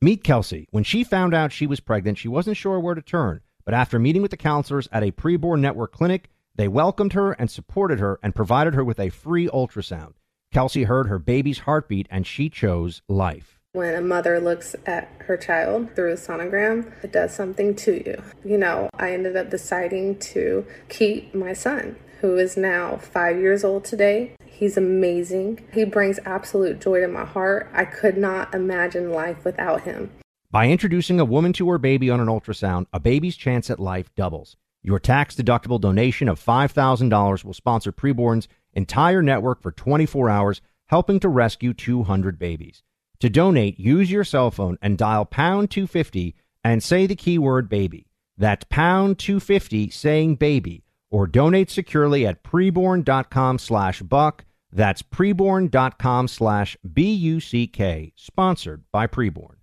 [0.00, 0.68] Meet Kelsey.
[0.70, 3.40] When she found out she was pregnant, she wasn't sure where to turn.
[3.64, 7.50] But after meeting with the counselors at a preborn network clinic, they welcomed her and
[7.50, 10.12] supported her and provided her with a free ultrasound.
[10.52, 13.53] Kelsey heard her baby's heartbeat and she chose life.
[13.74, 18.22] When a mother looks at her child through a sonogram, it does something to you.
[18.44, 23.64] You know, I ended up deciding to keep my son, who is now five years
[23.64, 24.36] old today.
[24.46, 25.66] He's amazing.
[25.72, 27.68] He brings absolute joy to my heart.
[27.72, 30.12] I could not imagine life without him.
[30.52, 34.14] By introducing a woman to her baby on an ultrasound, a baby's chance at life
[34.14, 34.56] doubles.
[34.84, 41.18] Your tax deductible donation of $5,000 will sponsor Preborn's entire network for 24 hours, helping
[41.18, 42.84] to rescue 200 babies.
[43.20, 48.06] To donate, use your cell phone and dial pound 250 and say the keyword baby.
[48.36, 54.44] That's pound 250 saying baby or donate securely at preborn.com slash buck.
[54.72, 59.56] That's preborn.com slash B-U-C-K, sponsored by Preborn.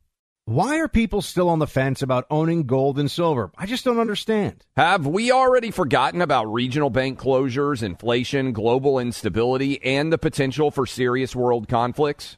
[0.46, 3.52] Why are people still on the fence about owning gold and silver?
[3.58, 4.66] I just don't understand.
[4.76, 10.86] Have we already forgotten about regional bank closures, inflation, global instability, and the potential for
[10.86, 12.38] serious world conflicts?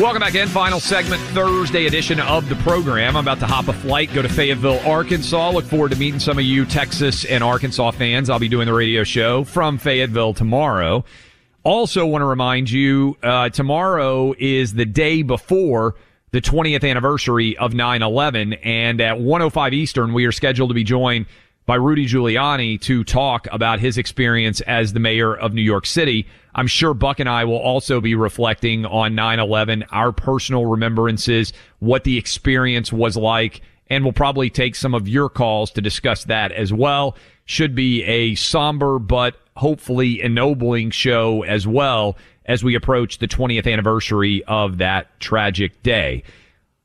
[0.00, 0.48] Welcome back in.
[0.48, 3.14] Final segment, Thursday edition of the program.
[3.14, 5.50] I'm about to hop a flight, go to Fayetteville, Arkansas.
[5.50, 8.30] Look forward to meeting some of you Texas and Arkansas fans.
[8.30, 11.04] I'll be doing the radio show from Fayetteville tomorrow.
[11.62, 15.94] Also, want to remind you uh, tomorrow is the day before
[16.30, 18.54] the 20th anniversary of 9 11.
[18.54, 21.26] And at 105 Eastern, we are scheduled to be joined
[21.64, 26.26] by Rudy Giuliani to talk about his experience as the mayor of New York City.
[26.54, 32.04] I'm sure Buck and I will also be reflecting on 9-11, our personal remembrances, what
[32.04, 36.52] the experience was like, and we'll probably take some of your calls to discuss that
[36.52, 37.16] as well.
[37.44, 43.70] Should be a somber but hopefully ennobling show as well as we approach the 20th
[43.70, 46.24] anniversary of that tragic day.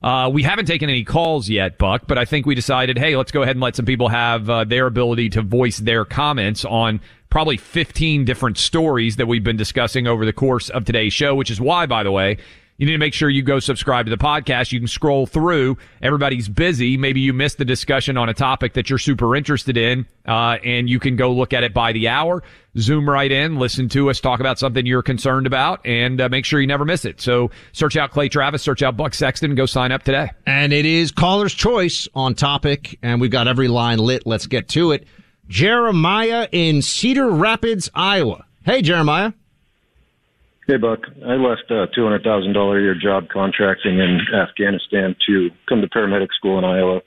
[0.02, 3.32] Uh, we haven't taken any calls yet, Buck, but I think we decided, hey, let's
[3.32, 7.02] go ahead and let some people have uh, their ability to voice their comments on
[7.30, 11.50] probably 15 different stories that we've been discussing over the course of today's show, which
[11.50, 12.38] is why, by the way,
[12.78, 14.72] you need to make sure you go subscribe to the podcast.
[14.72, 15.78] You can scroll through.
[16.02, 16.96] Everybody's busy.
[16.96, 20.90] Maybe you missed the discussion on a topic that you're super interested in, uh, and
[20.90, 22.44] you can go look at it by the hour.
[22.78, 26.46] Zoom right in, listen to us talk about something you're concerned about, and uh, make
[26.46, 27.20] sure you never miss it.
[27.20, 30.30] So search out Clay Travis, search out Buck Sexton, go sign up today.
[30.46, 34.28] And it is caller's choice on topic, and we've got every line lit.
[34.28, 35.08] Let's get to it.
[35.48, 38.46] Jeremiah in Cedar Rapids, Iowa.
[38.64, 39.32] Hey, Jeremiah.
[40.68, 41.00] Hey, Buck.
[41.26, 46.58] I left a $200,000 a year job contracting in Afghanistan to come to paramedic school
[46.58, 47.00] in Iowa.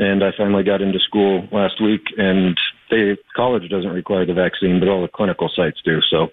[0.00, 2.58] And I finally got into school last week, and
[2.90, 6.00] they college doesn't require the vaccine, but all the clinical sites do.
[6.10, 6.30] So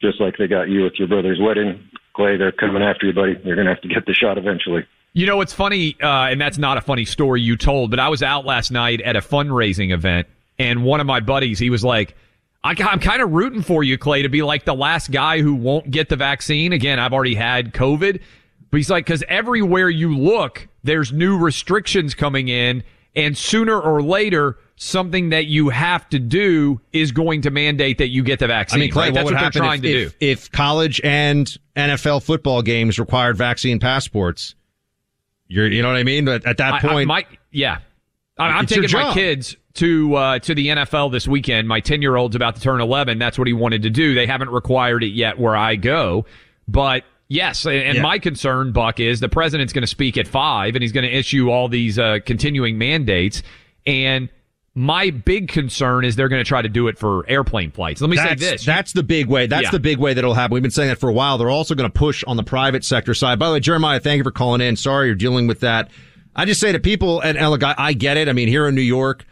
[0.00, 1.82] just like they got you with your brother's wedding,
[2.14, 3.36] Clay, they're coming after you, buddy.
[3.42, 4.86] You're going to have to get the shot eventually.
[5.14, 8.08] You know, it's funny, uh, and that's not a funny story you told, but I
[8.08, 10.28] was out last night at a fundraising event,
[10.60, 12.14] and one of my buddies, he was like,
[12.66, 15.54] I, am kind of rooting for you, Clay, to be like the last guy who
[15.54, 16.72] won't get the vaccine.
[16.72, 18.20] Again, I've already had COVID,
[18.70, 22.82] but he's like, because everywhere you look, there's new restrictions coming in,
[23.14, 28.08] and sooner or later, something that you have to do is going to mandate that
[28.08, 28.80] you get the vaccine.
[28.80, 29.12] I mean, Clay, right?
[29.12, 30.26] what That's would what happen trying if, to if, do.
[30.26, 34.54] if college and NFL football games required vaccine passports?
[35.48, 36.24] You're, you know what I mean?
[36.24, 37.78] But at that I- I- point, my, yeah.
[38.38, 41.68] I- I'm taking my kids to uh, to the NFL this weekend.
[41.68, 43.18] My 10 year old's about to turn 11.
[43.18, 44.14] That's what he wanted to do.
[44.14, 46.26] They haven't required it yet where I go,
[46.68, 47.04] but.
[47.28, 48.02] Yes, and and Yeah.
[48.02, 51.12] my concern, Buck, is the president's going to speak at five, and he's going to
[51.12, 53.42] issue all these uh, continuing mandates.
[53.84, 54.28] And
[54.76, 58.00] my big concern is they're going to try to do it for airplane flights.
[58.00, 59.48] Let me that's, say this: That's the big way.
[59.48, 59.70] That's Yeah.
[59.72, 60.54] the big way that'll happen.
[60.54, 61.36] We've been saying that for a while.
[61.36, 63.40] They're also going to push on the private sector side.
[63.40, 64.76] By the way, Jeremiah, thank you for calling in.
[64.76, 65.90] Sorry you're dealing with that.
[66.36, 68.28] I just say to people, and, and look, I, I get it.
[68.28, 69.24] I mean, here in New York,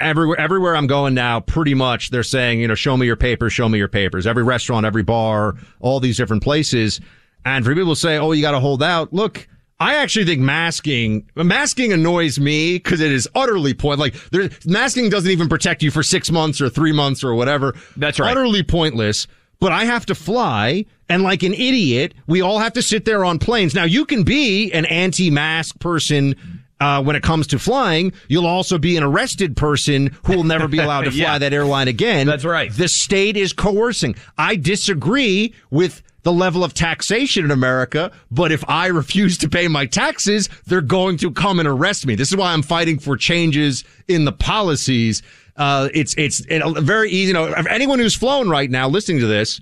[0.00, 3.52] everywhere, everywhere I'm going now, pretty much they're saying, you know, show me your papers,
[3.52, 4.26] show me your papers.
[4.26, 7.00] Every restaurant, every bar, all these different places.
[7.44, 9.12] And for people to say, oh, you got to hold out.
[9.12, 13.98] Look, I actually think masking, masking annoys me because it is utterly point.
[13.98, 17.74] Like, there, masking doesn't even protect you for six months or three months or whatever.
[17.96, 18.30] That's right.
[18.30, 19.26] Utterly pointless.
[19.58, 23.24] But I have to fly, and like an idiot, we all have to sit there
[23.24, 23.74] on planes.
[23.74, 26.34] Now, you can be an anti-mask person.
[26.80, 30.66] Uh, when it comes to flying, you'll also be an arrested person who will never
[30.66, 31.38] be allowed to fly Yeah.
[31.38, 32.26] that airline again.
[32.26, 32.72] That's right.
[32.72, 34.14] The state is coercing.
[34.38, 39.68] I disagree with the level of taxation in America, but if I refuse to pay
[39.68, 42.14] my taxes, they're going to come and arrest me.
[42.14, 45.22] This is why I'm fighting for changes in the policies.
[45.56, 47.28] Uh, it's, it's it, very easy.
[47.28, 49.60] You know, anyone who's flown right now listening to this,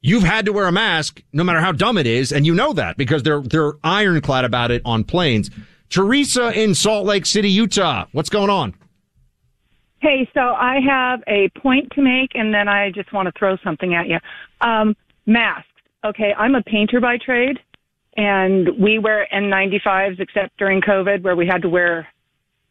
[0.00, 2.32] you've had to wear a mask no matter how dumb it is.
[2.32, 5.50] And you know that because they're, they're ironclad about it on planes.
[5.88, 8.06] Teresa in Salt Lake City, Utah.
[8.12, 8.74] What's going on?
[10.00, 13.56] Hey, so I have a point to make, and then I just want to throw
[13.64, 14.18] something at you.
[14.60, 15.68] Um, masks.
[16.04, 17.58] Okay, I'm a painter by trade,
[18.16, 22.06] and we wear N95s except during COVID where we had to wear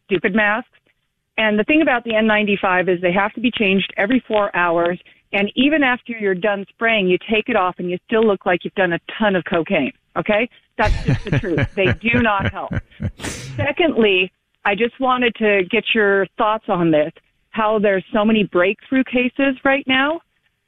[0.06, 0.70] stupid masks.
[1.36, 4.98] And the thing about the N95 is they have to be changed every four hours.
[5.32, 8.64] And even after you're done spraying, you take it off and you still look like
[8.64, 9.92] you've done a ton of cocaine.
[10.16, 10.48] Okay?
[10.78, 11.68] That's just the truth.
[11.74, 12.72] They do not help.
[13.18, 14.32] Secondly,
[14.64, 17.12] I just wanted to get your thoughts on this
[17.56, 20.20] how there's so many breakthrough cases right now.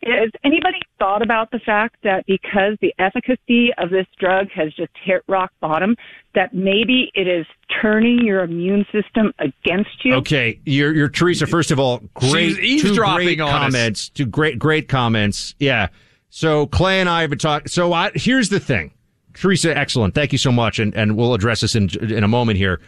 [0.05, 4.93] Has anybody thought about the fact that because the efficacy of this drug has just
[5.03, 5.97] hit rock bottom,
[6.35, 7.47] that maybe it is
[7.83, 10.15] turning your immune system against you?
[10.15, 11.47] Okay, you're, you're Teresa.
[11.49, 13.55] First of all, great, She's two eavesdropping great on us.
[13.55, 14.09] comments.
[14.11, 15.55] Two great, great comments.
[15.59, 15.89] Yeah.
[16.31, 17.67] So Clay and I have been talking.
[17.69, 18.93] So I, here's the thing,
[19.35, 19.77] Teresa.
[19.77, 20.15] Excellent.
[20.15, 22.81] Thank you so much, and and we'll address this in in a moment here.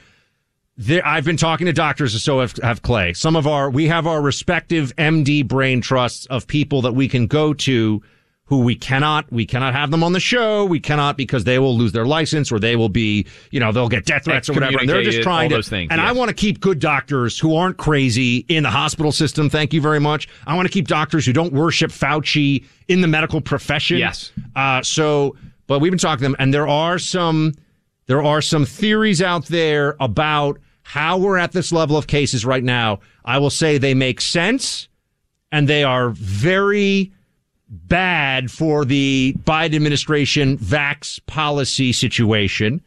[0.80, 3.12] There, I've been talking to doctors, and so have, have Clay.
[3.12, 7.26] Some of our, we have our respective MD brain trusts of people that we can
[7.26, 8.02] go to
[8.46, 10.64] who we cannot, we cannot have them on the show.
[10.64, 13.90] We cannot because they will lose their license or they will be, you know, they'll
[13.90, 14.78] get death threats or whatever.
[14.78, 17.76] And they're just trying to, things, and I want to keep good doctors who aren't
[17.76, 19.50] crazy in the hospital system.
[19.50, 20.28] Thank you very much.
[20.46, 23.98] I want to keep doctors who don't worship Fauci in the medical profession.
[23.98, 24.32] Yes.
[24.56, 27.52] Uh, so, but we've been talking to them and there are some,
[28.06, 30.58] there are some theories out there about
[30.90, 32.98] how we're at this level of cases right now.
[33.24, 34.88] I will say they make sense
[35.52, 37.12] and they are very
[37.68, 42.82] bad for the Biden administration vax policy situation.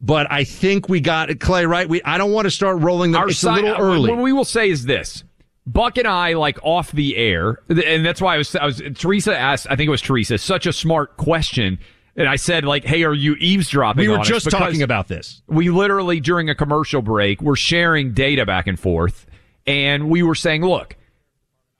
[0.00, 1.88] But I think we got it, Clay right.
[1.88, 3.22] We I don't want to start rolling them.
[3.22, 4.10] Our it's side- a little uh, early.
[4.12, 5.24] What we will say is this.
[5.66, 9.36] Buck and I, like off the air, and that's why I was, I was, Teresa
[9.36, 11.78] asked, I think it was Teresa, such a smart question.
[12.16, 14.00] And I said, like, hey, are you eavesdropping?
[14.00, 15.42] we were just talking about this.
[15.48, 19.26] We literally, during a commercial break, were sharing data back and forth.
[19.66, 20.96] And we were saying, look,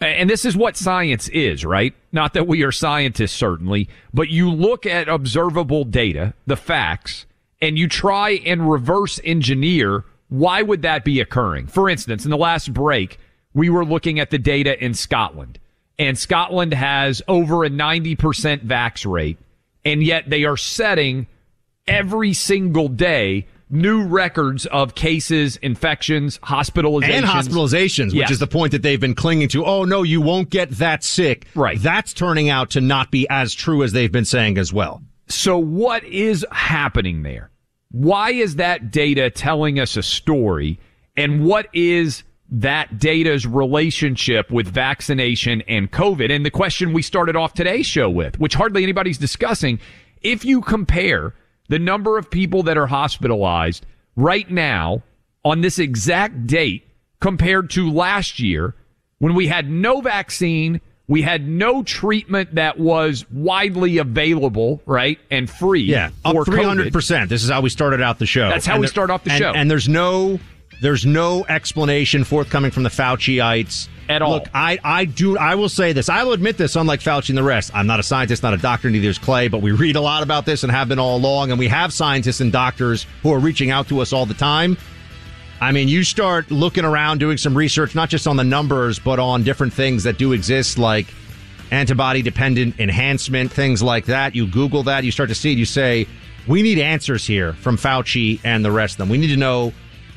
[0.01, 1.95] and this is what science is, right?
[2.11, 7.27] Not that we are scientists, certainly, but you look at observable data, the facts,
[7.63, 11.67] and you try and reverse engineer why would that be occurring?
[11.67, 13.19] For instance, in the last break,
[13.53, 15.61] we were looking at the data in Scotland,
[15.99, 19.39] and Scotland has over a 90% vax rate,
[19.85, 21.27] and yet they are setting
[21.87, 27.11] every single day new records of cases, infections, hospitalizations.
[27.11, 28.31] And hospitalizations, which Yes.
[28.33, 29.65] is the point that they've been clinging to.
[29.65, 31.47] Oh no, you won't get that sick.
[31.55, 31.81] Right.
[31.81, 35.03] That's turning out to not be as true as they've been saying as well.
[35.27, 37.51] So what is happening there?
[37.91, 40.79] Why is that data telling us a story?
[41.17, 46.31] And what is that data's relationship with vaccination and COVID?
[46.35, 49.81] And the question we started off today's show with, which hardly anybody's discussing,
[50.23, 51.35] if you compare
[51.69, 53.87] the number of people that are hospitalized
[54.17, 55.03] right now
[55.45, 56.87] on this exact date
[57.21, 58.75] compared to last year
[59.19, 65.49] when we had no vaccine, we had no treatment that was widely available, right, and
[65.49, 65.83] free.
[65.83, 66.65] Yeah, up for three COVID.
[66.67, 67.29] hundred percent.
[67.31, 68.49] This is how we started out the show.
[68.49, 69.53] That's how And we there- start off the and- show.
[69.53, 70.39] And there's no
[70.85, 74.33] there's no explanation forthcoming from the Fauciites At all.
[74.33, 75.39] Look, I, I do.
[75.39, 76.11] I will say this.
[76.11, 76.77] I will admit this.
[76.77, 78.91] Unlike Fauci and the rest, I'm not a scientist, not a doctor.
[78.91, 79.49] Neither is Clay.
[79.49, 81.51] But we read a lot about this and have been all along.
[81.51, 84.77] And we have scientists and doctors who are reaching out to us all the time.
[85.59, 89.19] I mean, you start looking around, doing some research, not just on the numbers, but
[89.19, 91.07] on different things that do exist, like
[91.71, 94.35] antibody dependent enhancement, things like that.
[94.35, 95.57] You Google that, you start to see it.
[95.57, 96.07] You say,
[96.47, 99.09] we need answers here from Fauci and the rest of them.
[99.09, 99.73] We need to know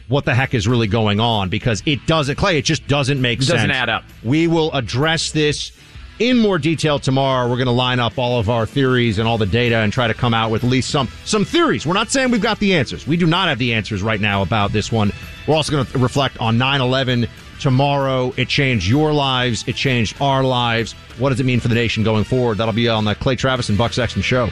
[0.08, 3.40] what the heck is really going on because it doesn't, Clay, it just doesn't make
[3.40, 3.56] It sense.
[3.58, 4.04] doesn't add up.
[4.24, 5.72] We will address this
[6.20, 7.48] in more detail tomorrow.
[7.50, 10.08] We're going to line up all of our theories and all the data and try
[10.08, 11.86] to come out with at least some some theories.
[11.86, 13.06] We're not saying we've got the answers.
[13.06, 15.12] We do not have the answers right now about this one.
[15.48, 17.28] We're also going to reflect on 9/11
[17.60, 18.34] tomorrow.
[18.38, 19.64] It changed your lives.
[19.68, 20.94] It changed our lives.
[21.20, 22.58] What does it mean for the nation going forward?
[22.58, 24.50] That'll be on the Clay Travis and Buck Sexton show.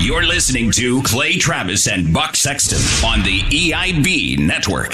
[0.00, 4.92] You're listening to Clay Travis and Buck Sexton on the EIB network.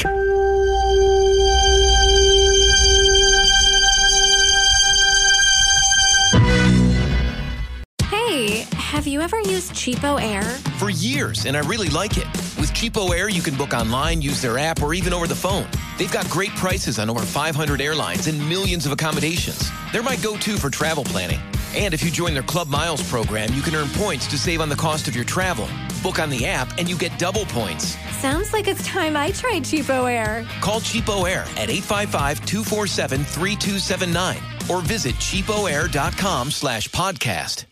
[8.09, 10.43] Hey, have you ever used CheapOair?
[10.79, 12.27] For years, and I really like it.
[12.59, 15.67] With CheapOair, you can book online, use their app, or even over the phone.
[15.99, 19.71] They've got great prices on over 500 airlines and millions of accommodations.
[19.93, 21.41] They're my go to for travel planning.
[21.75, 24.69] And if you join their Club Miles program, you can earn points to save on
[24.69, 25.69] the cost of your travel.
[26.03, 27.97] Book on the app, and you get double points.
[28.19, 30.47] Sounds like it's time I tried CheapOair.
[30.61, 37.65] Call CheapOair at 855-247-3279 or visit cheapoair.com slash podcast.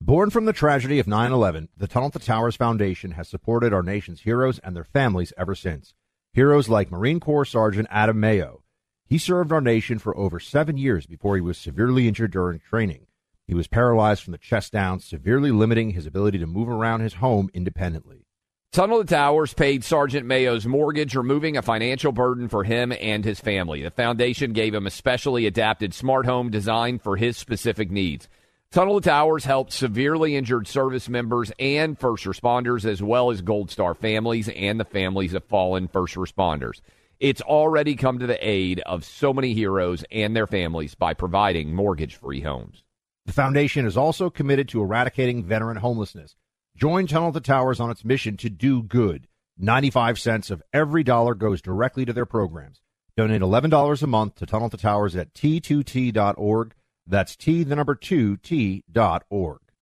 [0.00, 3.82] Born from the tragedy of 9 11, the Tunnel to Towers Foundation has supported our
[3.82, 5.92] nation's heroes and their families ever since.
[6.32, 8.62] Heroes like Marine Corps Sergeant Adam Mayo.
[9.06, 13.07] He served our nation for over seven years before he was severely injured during training.
[13.48, 17.14] He was paralyzed from the chest down, severely limiting his ability to move around his
[17.14, 18.26] home independently.
[18.72, 23.40] Tunnel to Towers paid Sergeant Mayo's mortgage, removing a financial burden for him and his
[23.40, 23.82] family.
[23.82, 28.28] The foundation gave him a specially adapted smart home designed for his specific needs.
[28.70, 33.70] Tunnel to Towers helped severely injured service members and first responders, as well as Gold
[33.70, 36.82] Star families and the families of fallen first responders.
[37.18, 41.74] It's already come to the aid of so many heroes and their families by providing
[41.74, 42.84] mortgage free homes.
[43.28, 46.34] The foundation is also committed to eradicating veteran homelessness.
[46.74, 49.28] Join Tunnel to Towers on its mission to do good.
[49.58, 52.80] 95 cents of every dollar goes directly to their programs.
[53.18, 56.74] Donate $11 a month to Tunnel to Towers at t2t.org.
[57.06, 59.60] That's T, the number two, T dot org.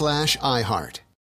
[0.00, 1.00] slash iHeart.